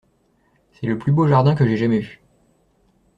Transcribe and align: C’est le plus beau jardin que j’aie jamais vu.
C’est 0.71 0.87
le 0.87 0.97
plus 0.97 1.11
beau 1.11 1.27
jardin 1.27 1.53
que 1.53 1.63
j’aie 1.63 1.77
jamais 1.77 1.99
vu. 1.99 2.23